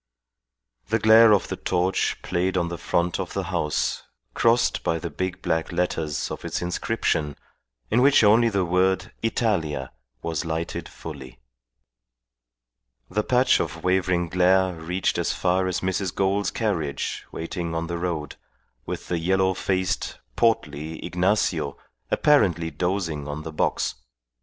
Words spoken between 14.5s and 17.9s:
reached as far as Mrs. Gould's carriage waiting on